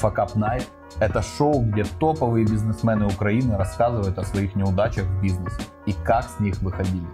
[0.00, 0.66] Fuck Up Night–
[1.00, 6.40] это шоу, где топовые бизнесмены Украины рассказывают о своих неудачах в бизнесе и как с
[6.40, 7.06] них выходили.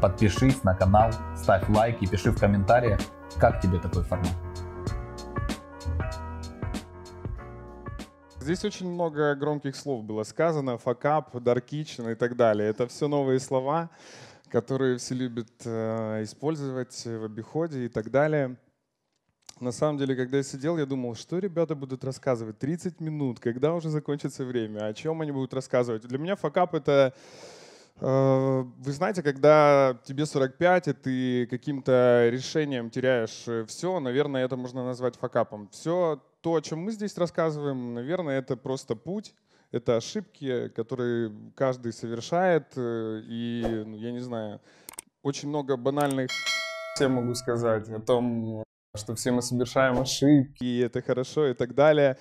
[0.00, 3.00] Подпишись на канал, ставь лайк и пиши в комментариях,
[3.38, 4.32] как тебе такой формат.
[8.38, 12.70] Здесь очень много громких слов было сказано, факап, dark и так далее.
[12.70, 13.90] Это все новые слова,
[14.48, 18.56] которые все любят э, использовать в обиходе и так далее.
[19.60, 23.74] На самом деле, когда я сидел, я думал, что ребята будут рассказывать 30 минут, когда
[23.74, 26.02] уже закончится время, о чем они будут рассказывать.
[26.06, 27.12] Для меня факап— это
[28.00, 34.56] э, вы знаете, когда тебе 45, и ты каким-то решением теряешь э, все, наверное, это
[34.56, 35.68] можно назвать факапом.
[35.68, 39.34] Все то, о чем мы здесь рассказываем, наверное, это просто путь,
[39.72, 42.72] это ошибки, которые каждый совершает.
[42.76, 44.62] Э, и, ну, я не знаю,
[45.22, 46.30] очень много банальных,
[46.98, 48.64] я могу сказать, о том,
[48.96, 52.16] что все мы совершаем ошибки, и это хорошо и так далее.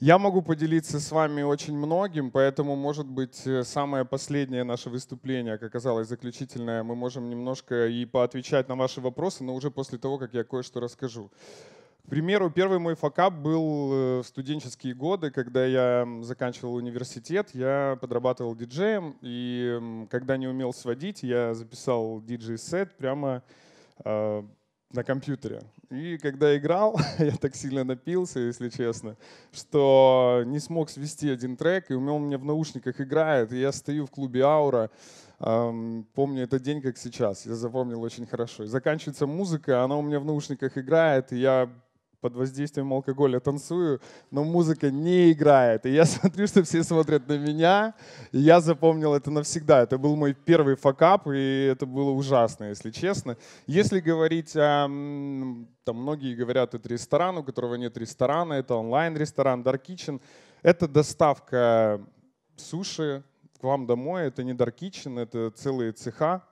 [0.00, 5.56] Я могу поделиться с вами очень многим, поэтому, может быть, э, самое последнее наше выступление,
[5.56, 10.18] как оказалось, заключительное, мы можем немножко и поотвечать на ваши вопросы, но уже после того,
[10.18, 11.30] как я кое-что расскажу.
[12.04, 17.96] К примеру, первый мой факап был э, в студенческие годы, когда я заканчивал университет, я
[17.98, 23.42] подрабатывал диджеем, и когда не умел сводить, я записал диджей-сет прямо
[24.04, 24.42] э,
[24.94, 25.62] на компьютере.
[25.90, 29.16] И когда играл, я так сильно напился, если честно,
[29.52, 34.06] что не смог свести один трек, и у меня в наушниках играет, и я стою
[34.06, 34.90] в клубе «Аура»,
[35.38, 37.44] Помню этот день, как сейчас.
[37.44, 38.66] Я запомнил очень хорошо.
[38.66, 41.68] Заканчивается музыка, она у меня в наушниках играет, и я
[42.24, 45.84] под воздействием алкоголя танцую, но музыка не играет.
[45.84, 47.92] И я смотрю, что все смотрят на меня,
[48.32, 49.82] и я запомнил это навсегда.
[49.82, 53.36] Это был мой первый факап, и это было ужасно, если честно.
[53.66, 54.86] Если говорить о...
[55.84, 60.18] Там многие говорят, это ресторан, у которого нет ресторана, это онлайн-ресторан, Dark Kitchen.
[60.62, 62.00] Это доставка
[62.56, 63.22] суши
[63.60, 66.42] к вам домой, это не Dark Kitchen, это целые цеха.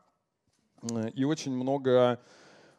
[1.14, 2.20] И очень много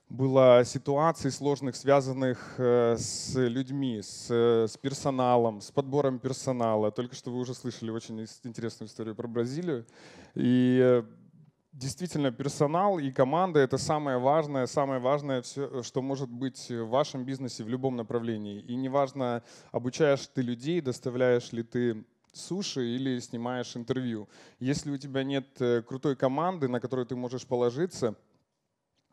[0.09, 6.91] было ситуаций сложных, связанных э, с людьми, с, с персоналом, с подбором персонала.
[6.91, 9.85] Только что вы уже слышали очень интересную историю про Бразилию.
[10.35, 11.03] И э,
[11.71, 17.25] действительно персонал и команда— это самое важное, самое важное, все, что может быть в вашем
[17.25, 18.59] бизнесе в любом направлении.
[18.61, 24.27] И неважно, обучаешь ты людей, доставляешь ли ты суши или снимаешь интервью.
[24.59, 28.32] Если у тебя нет э, крутой команды, на которую ты можешь положиться— Э,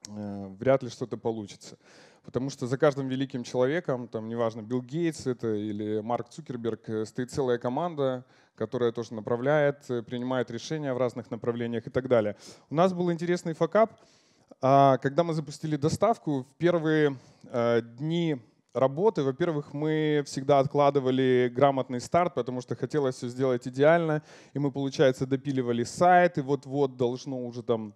[0.09, 1.79] вряд ли что-то получится.
[2.25, 7.07] Потому что за каждым великим человеком, там, неважно, Билл Гейтс это или Марк Цукерберг, э,
[7.07, 8.25] стоит целая команда,
[8.57, 12.37] которая тоже направляет, э, принимает решения в разных направлениях и так далее.
[12.69, 13.93] У нас был интересный факап.
[14.61, 17.17] А, когда мы запустили доставку, в первые
[17.99, 18.39] дни
[18.75, 24.23] работы, во-первых, мы всегда откладывали грамотный старт, потому что хотелось все сделать идеально,
[24.53, 27.95] и мы, получается, допиливали сайт, и вот-вот должно уже там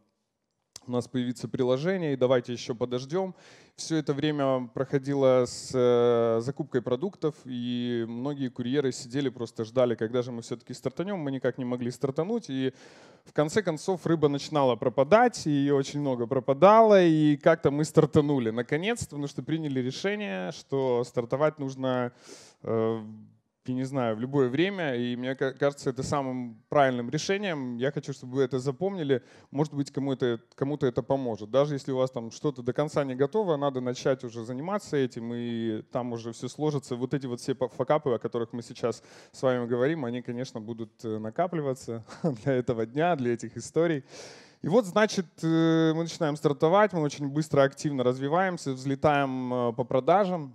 [0.87, 3.35] у нас появится приложение, и давайте еще подождем.
[3.77, 10.23] Все это время проходило с э, закупкой продуктов, и многие курьеры сидели, просто ждали, когда
[10.23, 11.19] же мы все-таки стартанем.
[11.19, 12.73] Мы никак не могли стартануть, и
[13.25, 18.51] в конце концов рыба начинала пропадать, и ее очень много пропадало, и как-то мы стартанули.
[18.51, 22.13] Наконец-то, потому что приняли решение, что стартовать нужно
[22.63, 23.03] э,
[23.73, 27.77] не знаю, в любое время, и мне кажется, это самым правильным решением.
[27.77, 29.23] Я хочу, чтобы вы это запомнили.
[29.51, 31.51] Может быть, кому-то кому это поможет.
[31.51, 35.33] Даже если у вас там что-то до конца не готово, надо начать уже заниматься этим,
[35.35, 36.97] и там уже все сложится.
[36.97, 39.03] Вот эти вот все факапы, о которых мы сейчас
[39.33, 44.05] с вами говорим, они, конечно, будут э, накапливаться для этого дня, для этих историй.
[44.65, 49.85] И вот, значит, э, мы начинаем стартовать, мы очень быстро, активно развиваемся, взлетаем э, по
[49.85, 50.55] продажам.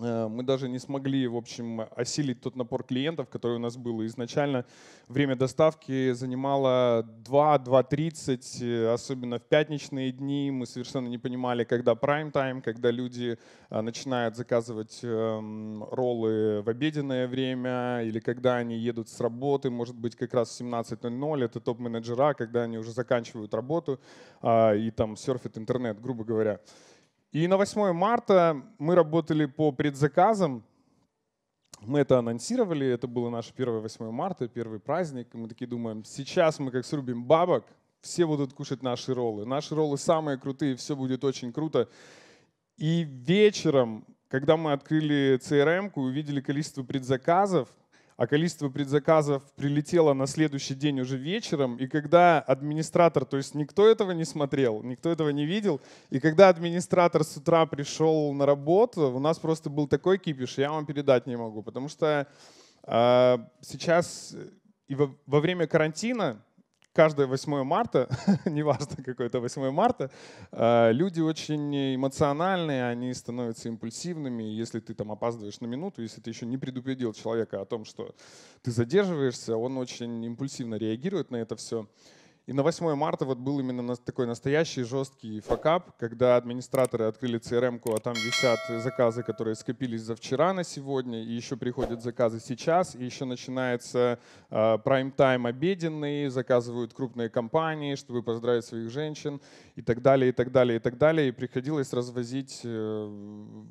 [0.00, 4.04] Э, мы даже не смогли, в общем, осилить тот напор клиентов, который у нас был.
[4.06, 4.64] изначально
[5.08, 10.50] время доставки занимало 2-2.30, э, особенно в пятничные дни.
[10.50, 13.38] Мы совершенно не понимали, когда прайм-тайм, когда люди
[13.70, 19.96] э, начинают заказывать эм, роллы в обеденное время, или когда они едут с работы, может
[19.96, 21.44] быть, как раз в 17.00.
[21.44, 24.00] Это топ-менеджера, когда они уже заканчивают работу
[24.42, 26.60] и там серфят интернет, грубо говоря.
[27.32, 30.62] И на 8 марта мы работали по предзаказам.
[31.80, 35.28] Мы это анонсировали, это было наше первое 8 марта, первый праздник.
[35.32, 37.64] И мы такие думаем, сейчас мы как срубим бабок,
[38.02, 39.46] все будут кушать наши роллы.
[39.46, 41.88] Наши роллы самые крутые, все будет очень круто.
[42.76, 47.70] И вечером, когда мы открыли CRM и увидели количество предзаказов,
[48.16, 53.86] а количество предзаказов прилетело на следующий день уже вечером, и когда администратор, то есть никто
[53.86, 55.80] этого не смотрел, никто этого не видел,
[56.10, 60.70] и когда администратор с утра пришел на работу, у нас просто был такой кипиш, я
[60.70, 62.26] вам передать не могу, потому что
[62.86, 64.36] э, сейчас
[64.88, 66.44] и во, во время карантина
[66.92, 68.08] каждое 8 марта,
[68.46, 70.10] неважно какое это 8 марта,
[70.52, 74.42] э, люди очень эмоциональные, они становятся импульсивными.
[74.42, 78.14] Если ты там опаздываешь на минуту, если ты еще не предупредил человека о том, что
[78.62, 81.86] ты задерживаешься, он очень импульсивно реагирует на это все.
[82.46, 87.94] И на 8 марта вот был именно такой настоящий жесткий факап, когда администраторы открыли CRM-ку,
[87.94, 92.96] а там висят заказы, которые скопились за вчера на сегодня, и еще приходят заказы сейчас,
[92.96, 94.18] и еще начинается
[94.50, 99.40] э, прайм-тайм обеденный, заказывают крупные компании, чтобы поздравить своих женщин
[99.76, 101.28] и так далее, и так далее, и так далее.
[101.28, 103.64] И приходилось развозить э,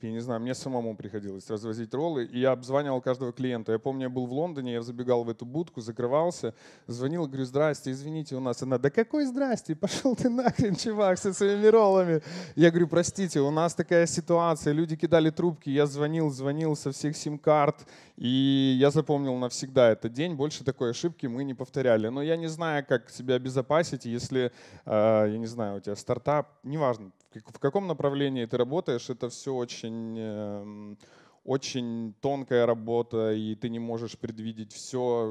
[0.00, 3.72] я не знаю, мне самому приходилось развозить роллы, и я обзванивал каждого клиента.
[3.72, 6.54] Я помню, я был в Лондоне, я забегал в эту будку, закрывался,
[6.86, 11.32] звонил, говорю, здрасте, извините, у нас она, да какой здрасте, пошел ты нахрен, чувак, со
[11.32, 12.22] своими роллами.
[12.54, 17.16] Я говорю, простите, у нас такая ситуация, люди кидали трубки, я звонил, звонил со всех
[17.16, 17.84] сим-карт,
[18.16, 22.06] и я запомнил навсегда этот день, больше такой ошибки мы не повторяли.
[22.06, 24.52] Но я не знаю, как себя обезопасить, если,
[24.84, 29.54] э, я не знаю, у тебя стартап, неважно, в каком направлении ты работаешь, это все
[29.54, 30.98] очень, эм,
[31.44, 35.30] очень тонкая работа, и ты не можешь предвидеть все.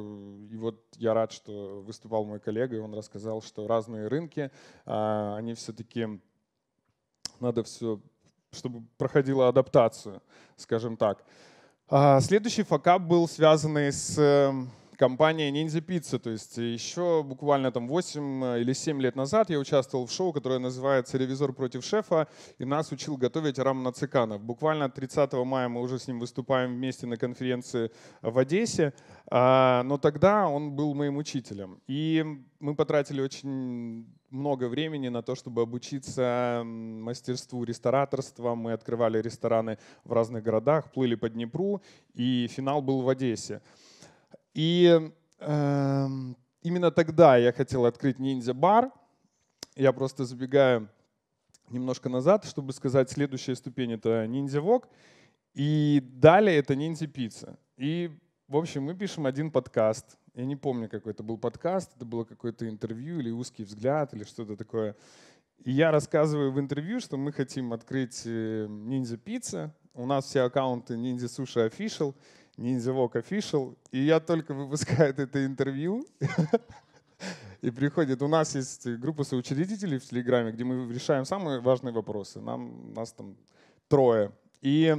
[0.51, 4.51] И вот я рад, что выступал мой коллега, и он рассказал, что разные рынки,
[4.85, 6.07] а, они все-таки,
[7.39, 7.99] надо все,
[8.51, 10.21] чтобы проходила адаптацию,
[10.55, 11.23] скажем так.
[11.89, 16.19] А, следующий факап был связанный с эм, компания Ninja Pizza.
[16.19, 20.33] То есть еще буквально там 8 э, или 7 лет назад я участвовал в шоу,
[20.33, 22.27] которое называется «Ревизор против шефа»,
[22.57, 24.41] и нас учил готовить Рам Нациканов.
[24.41, 27.91] Буквально 30 мая мы уже с ним выступаем вместе на конференции
[28.21, 28.94] в Одессе,
[29.29, 31.79] а, но тогда он был моим учителем.
[31.88, 32.25] И
[32.59, 38.55] мы потратили очень много времени на то, чтобы обучиться мастерству рестораторства.
[38.55, 41.81] Мы открывали рестораны в разных городах, плыли по Днепру,
[42.13, 43.61] и финал был в Одессе.
[44.57, 46.07] И э,
[46.63, 48.92] именно тогда я хотел открыть ниндзя-бар.
[49.75, 50.89] Я просто забегаю
[51.69, 54.89] немножко назад, чтобы сказать, следующая ступень— это ниндзя-вок.
[55.54, 57.59] И далее это ниндзя-пицца.
[57.77, 58.09] И,
[58.48, 60.18] в общем, мы пишем один подкаст.
[60.33, 64.24] Я не помню, какой это был подкаст, это было какое-то интервью или узкий взгляд или
[64.24, 64.95] что-то такое.
[65.65, 69.75] И я рассказываю в интервью, что мы хотим открыть э, ниндзя пицца.
[69.94, 72.15] У нас все аккаунты ниндзя суши official.
[72.57, 76.06] Ninja Walk Official, и я только выпускаю это интервью,
[77.62, 82.39] и приходит, у нас есть группа соучредителей в Телеграме, где мы решаем самые важные вопросы.
[82.42, 83.38] Нам, нас там
[83.88, 84.31] трое.
[84.62, 84.95] И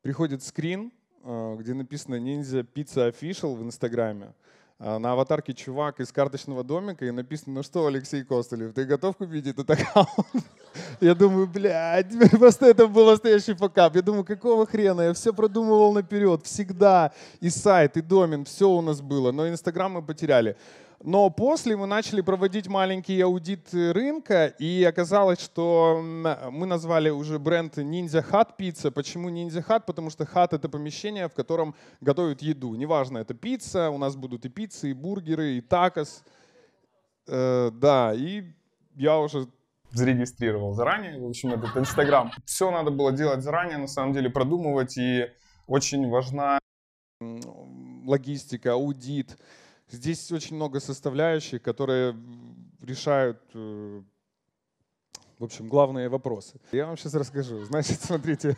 [0.00, 4.34] приходит скрин, э, где написано Ninja Pizza Official в Инстаграме.
[4.84, 9.16] А, на аватарке чувак из карточного домика и написано, ну что, Алексей Костылев, ты готов
[9.16, 10.08] купить этот аккаунт?
[11.00, 13.94] Я думаю, блядь, просто это был настоящий факап.
[13.94, 15.02] Я думаю, какого хрена?
[15.02, 17.12] Я все продумывал наперед, всегда.
[17.38, 19.30] И сайт, и домен, все у нас было.
[19.30, 20.56] Но Инстаграм мы потеряли.
[21.04, 27.76] Но после мы начали проводить маленький аудит рынка, и оказалось, что мы назвали уже бренд
[27.76, 28.92] Ninja Hut Pizza.
[28.92, 29.82] Почему Ninja Hut?
[29.84, 32.76] Потому что Hut— это помещение, в котором готовят еду.
[32.76, 36.22] Неважно, это пицца, у нас будут и пиццы, и бургеры, и такос.
[37.26, 38.44] Э, да, и
[38.94, 39.48] я уже
[39.90, 42.30] зарегистрировал заранее, в общем, этот Инстаграм.
[42.44, 45.26] Все надо было делать заранее, на самом деле, продумывать, и
[45.66, 46.60] очень важна
[48.04, 49.36] логистика, аудит,
[49.92, 52.16] Здесь очень много составляющих, которые
[52.80, 54.02] решают, э,
[55.38, 56.58] в общем, главные вопросы.
[56.72, 57.62] Я вам сейчас расскажу.
[57.66, 58.56] Значит, смотрите,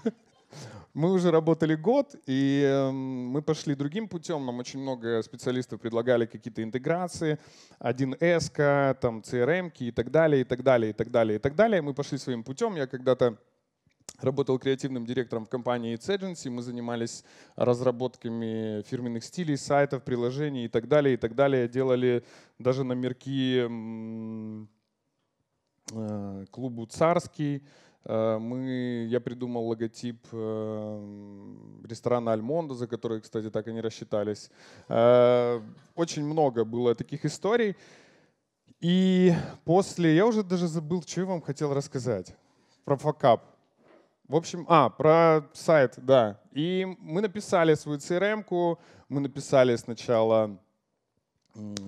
[0.94, 2.94] мы уже работали год, и эм,
[3.30, 4.46] мы пошли другим путем.
[4.46, 7.40] Нам очень много специалистов предлагали какие-то интеграции,
[7.80, 11.82] 1С, там, CRM и так далее, и так далее, и так далее, и так далее.
[11.82, 12.76] Мы пошли своим путем.
[12.76, 13.38] Я когда-то
[14.20, 16.48] Работал креативным директором в компании It's Agency.
[16.48, 17.24] Мы занимались
[17.56, 21.68] разработками фирменных стилей, сайтов, приложений и так далее, и так далее.
[21.68, 22.24] Делали
[22.60, 23.66] даже номерки
[25.92, 27.64] э, клубу «Царский».
[28.04, 34.48] Э, мы, я придумал логотип э, ресторана «Альмондо», за который, кстати, так и не рассчитались.
[35.96, 37.76] Очень много было таких историй.
[38.80, 42.36] И после, я уже даже забыл, что я вам хотел рассказать
[42.84, 43.53] про факап.
[44.28, 46.40] В общем, а, про сайт, да.
[46.52, 48.78] И мы написали свою CRM-ку,
[49.08, 50.58] мы написали сначала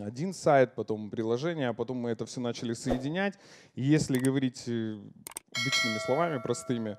[0.05, 3.38] один сайт, потом приложение, а потом мы это все начали соединять.
[3.75, 4.99] И если говорить э,
[5.50, 6.99] обычными словами, простыми,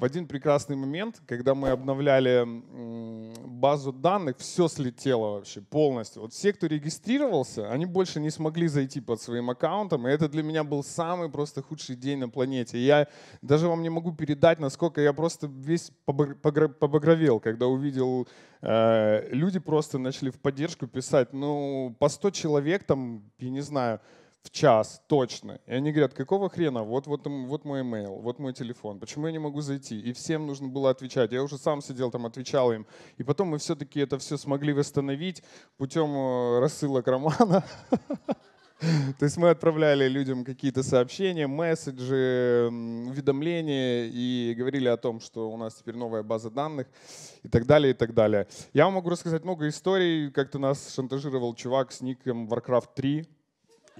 [0.00, 2.46] в один прекрасный момент, когда мы обновляли
[3.46, 6.22] базу данных, все слетело вообще полностью.
[6.22, 10.42] Вот все, кто регистрировался, они больше не смогли зайти под своим аккаунтом, и это для
[10.42, 12.78] меня был самый просто худший день на планете.
[12.78, 13.08] я
[13.42, 18.26] даже вам не могу передать, насколько я просто весь побагровел, когда увидел,
[18.62, 24.00] э, люди просто начали в поддержку писать, ну, по 100 человек там, я не знаю,
[24.42, 25.60] в час точно.
[25.66, 29.32] И они говорят, какого хрена, вот, вот, вот мой email, вот мой телефон, почему я
[29.32, 30.00] не могу зайти?
[30.00, 31.32] И всем нужно было отвечать.
[31.32, 32.86] Я уже сам сидел там, отвечал им.
[33.18, 35.42] И потом мы все-таки это все смогли восстановить
[35.76, 37.64] путем э, рассылок романа.
[39.18, 45.58] То есть мы отправляли людям какие-то сообщения, месседжи, уведомления и говорили о том, что у
[45.58, 46.86] нас теперь новая база данных
[47.42, 48.46] и так далее, и так далее.
[48.72, 50.30] Я вам могу рассказать много историй.
[50.30, 53.28] Как-то нас шантажировал чувак с ником Warcraft 3.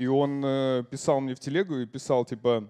[0.00, 2.64] И он э, писал мне в телегу и писал типа,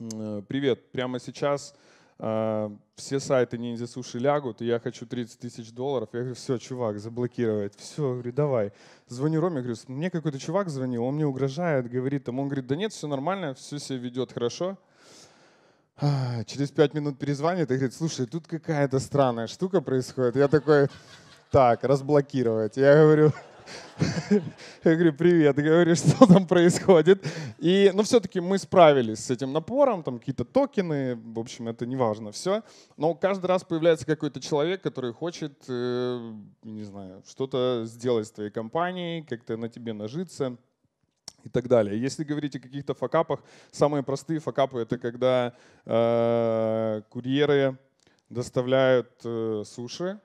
[0.00, 1.74] э, привет, прямо сейчас
[2.18, 6.08] э, все сайты ниндзя суши лягут, и я хочу 30 тысяч долларов.
[6.14, 7.76] Я говорю, все, чувак, заблокировать.
[7.76, 8.72] Все, говорю, давай.
[9.08, 12.76] Звоню Роме, говорю, мне какой-то чувак звонил, он мне угрожает, говорит, там, он говорит, да
[12.76, 14.78] нет, все нормально, все себя ведет хорошо.
[16.46, 20.36] Через пять минут перезвонит и говорит, слушай, тут какая-то странная штука происходит.
[20.36, 20.88] Я такой,
[21.50, 22.78] так, разблокировать.
[22.78, 23.32] Я говорю,
[24.84, 27.24] я говорю, привет, говорю, что там происходит.
[27.58, 31.96] И, ну, все-таки мы справились с этим напором, там какие-то токены, в общем, это не
[31.96, 32.62] важно все.
[32.96, 38.50] Но каждый раз появляется какой-то человек, который хочет, э, не знаю, что-то сделать с твоей
[38.50, 40.56] компанией, как-то на тебе нажиться
[41.44, 42.00] и так далее.
[42.00, 43.40] Если говорить о каких-то факапах,
[43.70, 45.54] самые простые факапы это когда
[45.84, 47.78] э, курьеры
[48.30, 50.20] доставляют э, суши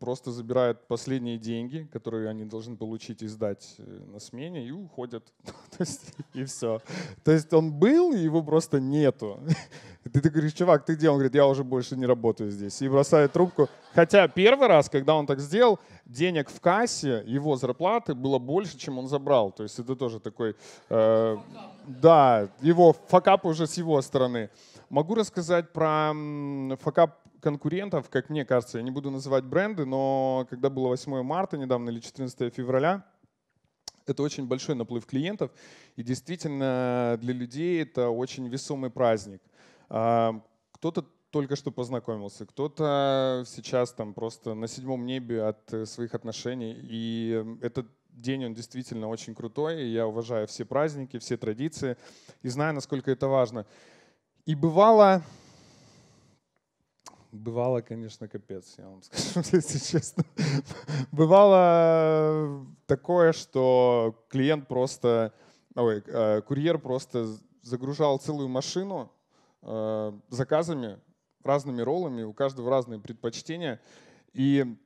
[0.00, 5.24] просто забирают последние деньги, которые они должны получить и сдать э, на смене, и уходят.
[5.44, 6.80] То есть, и все.
[7.24, 9.38] То есть он был, и его просто нету.
[10.12, 11.08] Ты, ты говоришь, чувак, ты где?
[11.08, 12.82] Он говорит, я уже больше не работаю здесь.
[12.82, 13.68] И бросает трубку.
[13.94, 18.98] Хотя первый раз, когда он так сделал, денег в кассе, его зарплаты было больше, чем
[18.98, 19.52] он забрал.
[19.52, 20.56] То есть это тоже такой...
[20.90, 21.38] Э,
[21.86, 24.50] да, его факап уже с его стороны.
[24.90, 26.12] Могу рассказать про
[26.80, 31.58] факап конкурентов, как мне кажется, я не буду называть бренды, но когда было 8 марта
[31.58, 33.04] недавно или 14 февраля,
[34.06, 35.50] это очень большой наплыв клиентов,
[35.96, 39.42] и действительно для людей это очень весомый праздник.
[39.88, 40.40] А,
[40.72, 47.44] кто-то только что познакомился, кто-то сейчас там просто на седьмом небе от своих отношений, и
[47.60, 51.96] этот день, он действительно очень крутой, и я уважаю все праздники, все традиции,
[52.42, 53.66] и знаю, насколько это важно.
[54.44, 55.22] И бывало,
[57.32, 60.24] бывало, конечно, капец, я вам скажу, если честно.
[61.10, 65.32] Бывало такое, что клиент просто,
[65.74, 67.26] ой, э, курьер просто
[67.62, 69.10] загружал целую машину
[69.62, 71.00] э, заказами,
[71.42, 73.80] разными роллами, у каждого разные предпочтения.
[74.32, 74.76] И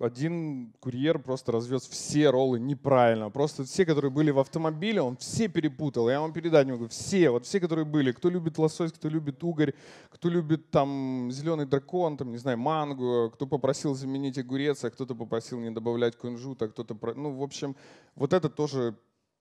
[0.00, 3.30] один курьер просто развез все роллы неправильно.
[3.30, 6.08] Просто все, которые были в автомобиле, он все перепутал.
[6.08, 6.88] Я вам передать не могу.
[6.88, 8.12] Все, вот все, которые были.
[8.12, 9.74] Кто любит лосось, кто любит угорь,
[10.10, 15.14] кто любит там зеленый дракон, там, не знаю, манго, кто попросил заменить огурец, а кто-то
[15.14, 16.96] попросил не добавлять кунжут, а кто-то...
[17.14, 17.76] Ну, в общем,
[18.14, 18.96] вот это тоже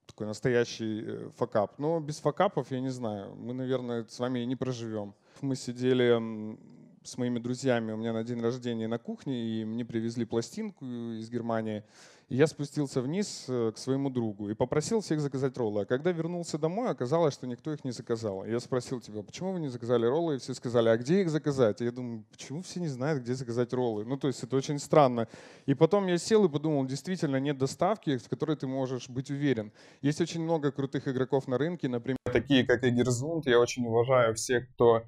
[0.05, 1.79] такой настоящий э, факап.
[1.79, 5.13] Но без факапов, я не знаю, мы, наверное, с вами и не проживем.
[5.41, 6.57] Мы сидели
[7.03, 11.29] с моими друзьями у меня на день рождения на кухне, и мне привезли пластинку из
[11.29, 11.83] Германии.
[12.29, 15.81] И я спустился вниз э, к своему другу и попросил всех заказать роллы.
[15.81, 18.45] А когда вернулся домой, оказалось, что никто их не заказал.
[18.45, 20.35] Я спросил тебя, почему вы не заказали роллы?
[20.35, 21.81] И все сказали, а где их заказать?
[21.81, 24.05] И я думаю, почему все не знают, где заказать роллы?
[24.05, 25.27] Ну, то есть это очень странно.
[25.65, 29.71] И потом я сел и подумал, действительно нет доставки, в которой ты можешь быть уверен.
[30.01, 33.45] Есть очень много крутых игроков на рынке, например, такие как Эгерзунд.
[33.45, 35.03] Я очень уважаю всех, кто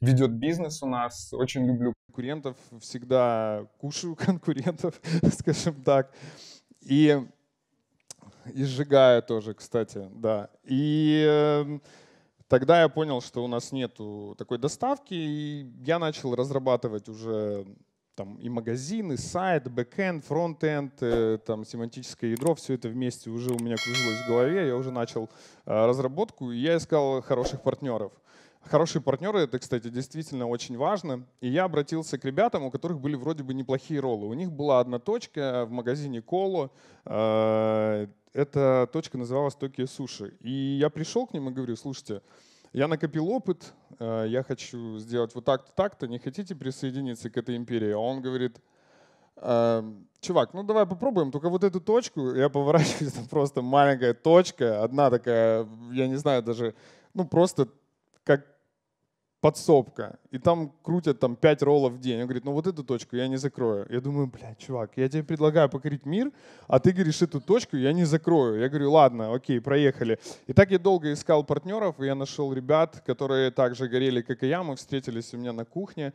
[0.00, 1.32] ведет бизнес у нас.
[1.32, 5.00] Очень люблю конкурентов, всегда кушаю конкурентов,
[5.38, 6.12] скажем так.
[6.80, 7.20] И,
[8.54, 10.50] и сжигаю тоже, кстати, да.
[10.64, 11.78] И э,
[12.48, 17.66] тогда я понял, что у нас нету такой доставки, и я начал разрабатывать уже
[18.16, 23.50] там и магазин, и сайт, бэкэнд, фронтенд, э, там семантическое ядро, все это вместе уже
[23.50, 25.28] у меня кружилось в голове, я уже начал
[25.66, 28.12] э, разработку, и я искал хороших партнеров.
[28.68, 31.24] Хорошие партнеры, это, кстати, действительно очень важно.
[31.40, 34.26] И я обратился к ребятам, у которых были вроде бы неплохие роллы.
[34.26, 36.72] У них была одна точка в магазине Коло.
[37.04, 40.36] Э, эта точка называлась Токио Суши.
[40.40, 42.22] И я пришел к ним и говорю, слушайте,
[42.72, 47.56] я накопил опыт, э, я хочу сделать вот так-то, так-то, не хотите присоединиться к этой
[47.56, 47.92] империи?
[47.92, 48.60] А он говорит,
[49.36, 49.84] «Э,
[50.20, 55.08] чувак, ну давай попробуем, только вот эту точку, я поворачиваюсь, это просто маленькая точка, одна
[55.08, 56.74] такая, я не знаю даже,
[57.14, 57.68] ну просто
[58.24, 58.55] как
[59.40, 62.20] подсобка, и там крутят там 5 роллов в день.
[62.20, 63.86] Он говорит, ну вот эту точку я не закрою.
[63.90, 66.32] Я думаю, блядь, чувак, я тебе предлагаю покорить мир,
[66.66, 68.60] а ты говоришь, эту точку я не закрою.
[68.60, 70.18] Я говорю, ладно, окей, проехали.
[70.46, 74.48] И так я долго искал партнеров, и я нашел ребят, которые также горели, как и
[74.48, 74.62] я.
[74.62, 76.12] Мы встретились у меня на кухне.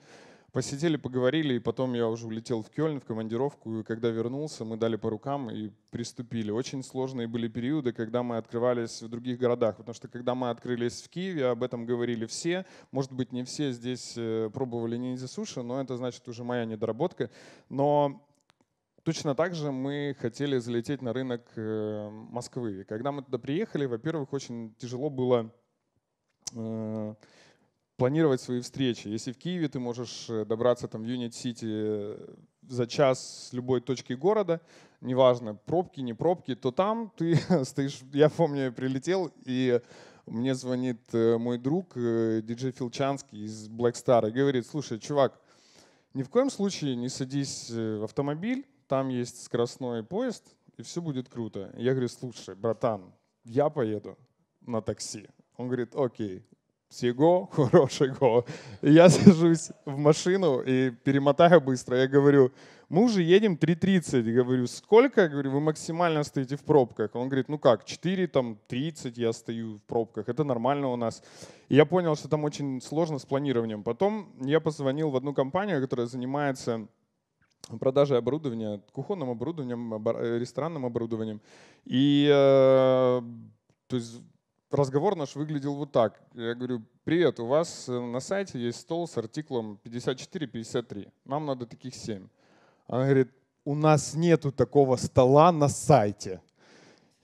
[0.51, 4.75] Посидели, поговорили, и потом я уже улетел в Кёльн в командировку, и когда вернулся, мы
[4.75, 6.51] дали по рукам и приступили.
[6.51, 11.03] Очень сложные были периоды, когда мы открывались в других городах, потому что когда мы открылись
[11.03, 12.65] в Киеве, об этом говорили все.
[12.91, 17.29] Может быть, не все здесь э, пробовали ниндзя суши, но это значит уже моя недоработка.
[17.70, 18.22] Но
[19.03, 22.81] Точно так же мы хотели залететь на рынок э, Москвы.
[22.81, 25.51] И когда мы туда приехали, во-первых, очень тяжело было
[26.53, 27.15] э,
[28.01, 29.10] планировать свои встречи.
[29.10, 32.36] Если в Киеве ты можешь э, добраться там в Юнит-Сити э,
[32.67, 34.60] за час с любой точки города,
[35.01, 39.79] неважно, пробки, не пробки, то там ты стоишь, я помню, я прилетел, и
[40.25, 45.39] мне звонит э, мой друг, диджей Филчанский из Black Star, и говорит, слушай, чувак,
[46.15, 51.29] ни в коем случае не садись в автомобиль, там есть скоростной поезд, и все будет
[51.29, 51.72] круто.
[51.77, 54.17] Я говорю, слушай, братан, я поеду
[54.62, 55.27] на такси.
[55.55, 56.43] Он говорит, окей,
[56.91, 58.45] всего хорошего.
[58.81, 61.98] И я сажусь в машину и перемотаю быстро.
[61.98, 62.51] Я говорю,
[62.89, 64.33] мы уже едем 3.30.
[64.33, 65.29] Говорю, сколько?
[65.29, 67.15] Говорю, вы максимально стоите в пробках.
[67.15, 70.27] Он говорит, ну как, 4, там, 30 я стою в пробках.
[70.27, 71.24] Это нормально у нас.
[71.69, 73.83] И я понял, что там очень сложно с планированием.
[73.83, 76.88] Потом я позвонил в одну компанию, которая занимается
[77.79, 79.93] продажей оборудования, кухонным оборудованием,
[80.39, 81.39] ресторанным оборудованием.
[81.86, 83.21] И э,
[83.88, 84.21] то есть
[84.72, 86.22] разговор наш выглядел вот так.
[86.34, 91.12] Я говорю, привет, у вас э, на сайте есть стол с артиклом 54-53.
[91.25, 92.28] Нам надо таких 7.
[92.88, 93.32] Она говорит,
[93.66, 96.42] у нас нету такого стола на сайте.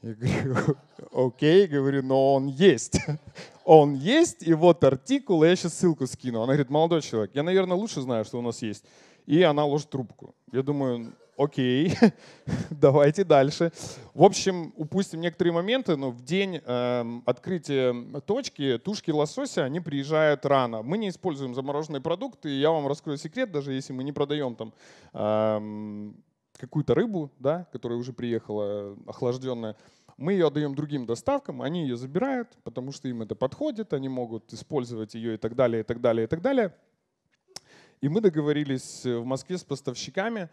[0.01, 0.77] Я говорю,
[1.12, 3.00] окей, говорю, но он есть.
[3.70, 6.38] Он есть, и вот артикул, я сейчас ссылку скину.
[6.38, 8.86] Она говорит, молодой человек, я, наверное, лучше знаю, что у нас есть.
[9.25, 10.34] И она ложит трубку.
[10.54, 11.94] Я думаю, окей,
[12.72, 13.72] давайте дальше.
[14.13, 20.46] В общем, упустим некоторые моменты, но в день э, открытия точки тушки лосося, они приезжают
[20.46, 20.82] рано.
[20.82, 24.74] Мы не используем замороженные продукты, я вам раскрою секрет, даже если мы не продаем там
[25.14, 26.11] э,
[26.57, 29.75] какую-то рыбу, да, которая уже приехала охлажденная,
[30.18, 34.51] мы ее отдаем другим доставкам, они ее забирают, потому что им это подходит, они могут
[34.51, 36.74] использовать ее и так далее, и так далее, и так далее.
[38.01, 40.50] И мы договорились в Москве с поставщиками,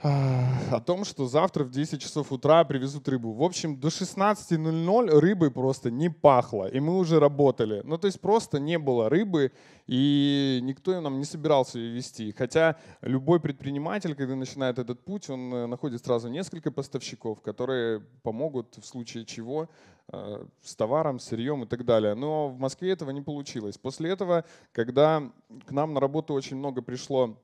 [0.00, 3.32] о том, что завтра в 10 часов утра привезут рыбу.
[3.32, 7.82] В общем, до 16.00 рыбы просто не пахло, и мы уже работали.
[7.84, 9.50] Ну, то есть просто не было рыбы,
[9.88, 12.32] и никто нам не собирался ее вести.
[12.32, 18.76] Хотя любой предприниматель, когда начинает этот путь, он э, находит сразу несколько поставщиков, которые помогут
[18.76, 19.68] в случае чего
[20.12, 22.14] э, с товаром, сырьем и так далее.
[22.14, 23.78] Но в Москве этого не получилось.
[23.78, 25.22] После этого, когда
[25.66, 27.36] к нам на работу очень много пришло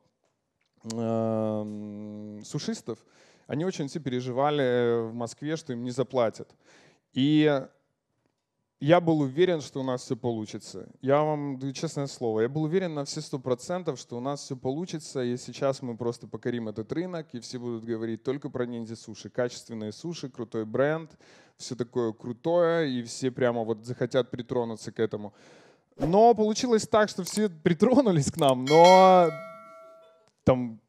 [0.93, 2.99] э, сушистов,
[3.47, 6.49] они очень все переживали в Москве, что им не заплатят.
[7.13, 7.63] И
[8.81, 10.89] я был уверен, что у нас все получится.
[11.01, 12.43] Я вам даю честное слово.
[12.43, 15.97] Я был уверен на все сто процентов, что у нас все получится, и сейчас мы
[15.97, 19.31] просто покорим этот рынок, и все будут говорить только про ниндзя суши.
[19.31, 21.11] Качественные суши, крутой бренд,
[21.57, 25.33] все такое крутое, и все прямо вот захотят притронуться к этому.
[25.97, 29.31] Но получилось так, что все притронулись к нам, но
[30.45, 30.81] там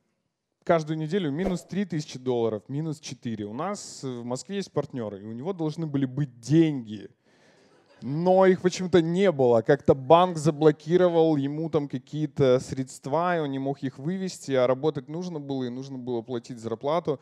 [0.63, 3.45] каждую неделю минус 3 тысячи долларов, минус 4.
[3.45, 7.09] У нас в Москве есть партнеры, и у него должны были быть деньги.
[8.01, 9.61] Но их почему-то не было.
[9.61, 15.07] Как-то банк заблокировал ему там какие-то средства, и он не мог их вывести, а работать
[15.07, 17.19] нужно было, и нужно было платить зарплату.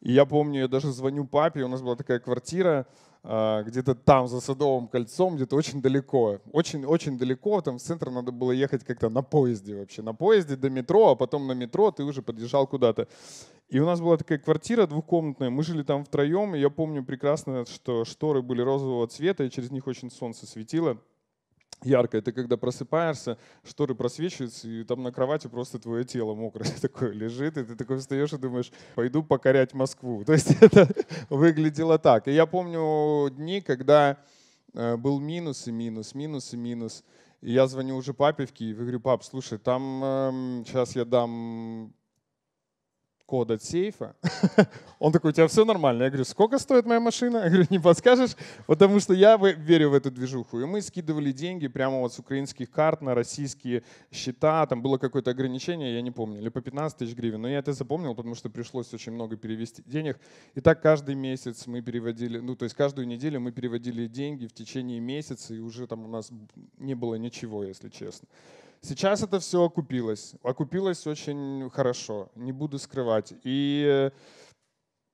[0.00, 2.86] И я помню, я даже звоню папе, у нас была такая квартира,
[3.22, 6.40] а, где-то там, за Садовым кольцом, где-то очень далеко.
[6.52, 10.00] Очень-очень далеко, там в центр надо было ехать как-то на поезде вообще.
[10.00, 13.08] На поезде до метро, а потом на метро ты уже подъезжал куда-то.
[13.68, 17.66] И у нас была такая квартира двухкомнатная, мы жили там втроем, и я помню прекрасно,
[17.66, 20.98] что шторы были розового цвета, и через них очень солнце светило
[21.84, 22.18] ярко.
[22.18, 27.56] Это когда просыпаешься, шторы просвечиваются, и там на кровати просто твое тело мокрое такое лежит,
[27.56, 30.24] и ты такой встаешь и думаешь, пойду покорять Москву.
[30.26, 30.88] То есть это
[31.28, 32.28] выглядело так.
[32.28, 34.18] И я помню дни, когда
[34.74, 37.04] э, был минус и минус, минус и минус.
[37.40, 41.04] И я звоню уже папе в Киев и говорю, пап, слушай, там э, сейчас я
[41.04, 41.94] дам
[43.30, 44.16] код от сейфа.
[44.98, 46.02] Он такой, у тебя все нормально.
[46.02, 47.36] Я говорю, сколько стоит моя машина?
[47.44, 48.36] Я говорю, не подскажешь?
[48.66, 50.60] Потому что я верю в эту движуху.
[50.60, 54.66] И мы скидывали деньги прямо вот с украинских карт на российские счета.
[54.66, 57.42] Там было какое-то ограничение, я не помню, или по 15 тысяч гривен.
[57.42, 60.18] Но я это запомнил, потому что пришлось очень много перевести денег.
[60.56, 64.52] И так каждый месяц мы переводили, ну то есть каждую неделю мы переводили деньги в
[64.52, 66.32] течение месяца, и уже там у нас
[66.78, 68.26] не было ничего, если честно.
[68.82, 70.34] Сейчас это все окупилось.
[70.42, 73.34] Окупилось очень хорошо, не буду скрывать.
[73.44, 74.10] И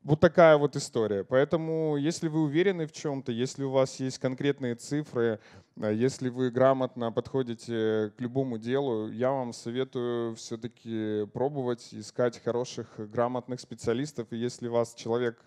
[0.07, 1.25] вот такая вот история.
[1.25, 5.39] Поэтому, если вы уверены в чем-то, если у вас есть конкретные цифры, э,
[5.79, 13.61] если вы грамотно подходите к любому делу, я вам советую все-таки пробовать искать хороших, грамотных
[13.61, 14.29] специалистов.
[14.31, 15.39] И если вас человек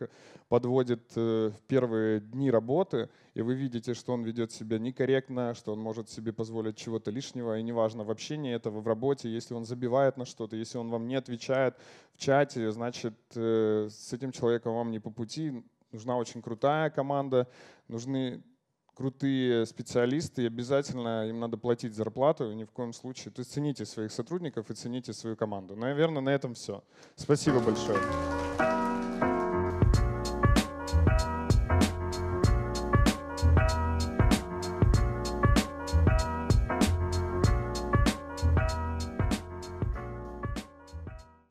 [0.47, 5.73] подводит э, в первые дни работы, и вы видите, что он ведет себя некорректно, что
[5.73, 9.65] он может себе позволить чего-то лишнего, и неважно, в общении этого, в работе, если он
[9.65, 11.75] забивает на что-то, если он вам не отвечает
[12.13, 15.63] в чате, значит, э, с этим человеком вам не по пути.
[15.91, 17.47] Нужна очень крутая команда,
[17.87, 18.43] нужны
[18.99, 23.31] крутые специалисты, и обязательно им надо платить зарплату, ни в коем случае.
[23.31, 25.77] То есть цените своих сотрудников и цените свою команду.
[25.77, 26.83] Наверное, на этом все.
[27.15, 27.97] Спасибо большое.